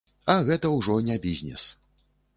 А 0.33 0.37
гэта 0.47 0.71
ўжо 0.77 0.97
не 1.11 1.19
бізнес! 1.29 1.69